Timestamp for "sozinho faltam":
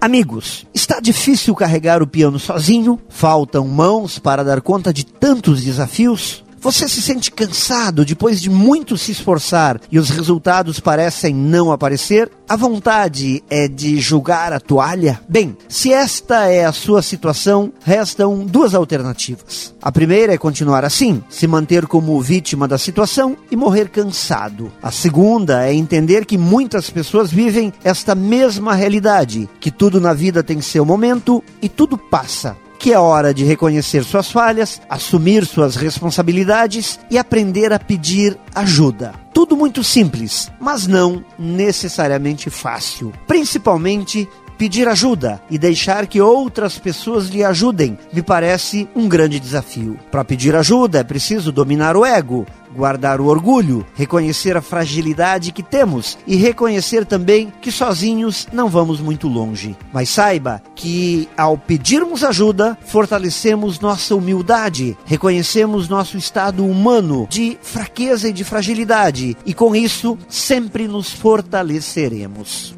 2.38-3.66